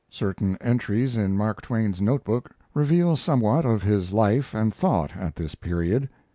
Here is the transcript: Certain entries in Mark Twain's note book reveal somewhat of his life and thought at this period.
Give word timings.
Certain 0.09 0.57
entries 0.61 1.15
in 1.15 1.37
Mark 1.37 1.61
Twain's 1.61 2.01
note 2.01 2.23
book 2.23 2.49
reveal 2.73 3.15
somewhat 3.15 3.65
of 3.65 3.83
his 3.83 4.11
life 4.11 4.51
and 4.51 4.73
thought 4.73 5.15
at 5.15 5.35
this 5.35 5.53
period. 5.53 6.09